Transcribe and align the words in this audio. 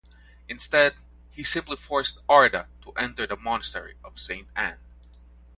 Instead, 0.49 0.95
he 1.29 1.43
simply 1.43 1.75
forced 1.75 2.23
Arda 2.27 2.67
to 2.81 2.91
enter 2.93 3.27
the 3.27 3.35
monastery 3.37 3.97
of 4.03 4.19
Saint 4.19 4.47
Anne. 4.55 4.79